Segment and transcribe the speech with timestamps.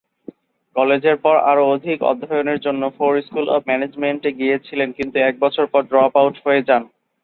[0.75, 5.65] কলেজের পর আরো অধিক অধ্যয়নের জন্য ফোর স্কুল অব ম্যানেজমেন্ট এ গিয়েছিলেন কিন্তু এক বছর
[5.67, 6.83] পর ড্রপ আউট হয়ে যান।